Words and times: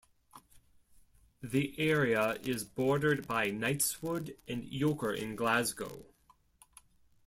The 1.43 1.75
area 1.79 2.39
is 2.41 2.63
bordered 2.63 3.27
by 3.27 3.51
Knightswood 3.51 4.35
and 4.47 4.63
Yoker 4.63 5.15
in 5.15 5.35
Glasgow. 5.35 6.07